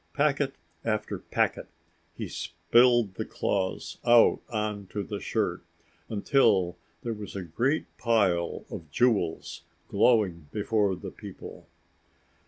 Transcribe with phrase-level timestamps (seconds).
[0.13, 1.67] Packet after packet,
[2.15, 5.61] he spilled the claws out on to the shirt
[6.09, 11.67] until there was a great pile of jewels glowing before the people.